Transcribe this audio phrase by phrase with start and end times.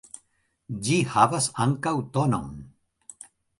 [0.87, 2.51] Ĝi havas ankaŭ tonon.